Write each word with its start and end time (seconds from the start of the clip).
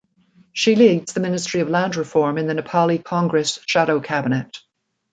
She 0.51 0.75
leads 0.75 1.13
the 1.13 1.19
Ministry 1.19 1.59
of 1.59 1.69
Land 1.69 1.95
Reform 1.95 2.39
in 2.39 2.47
the 2.47 2.55
Nepali 2.55 2.97
Congress 3.03 3.59
shadow 3.67 3.99
cabinet. 3.99 4.57